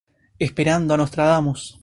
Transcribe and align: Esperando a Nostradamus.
Esperando 0.45 0.89
a 0.95 0.97
Nostradamus. 1.01 1.61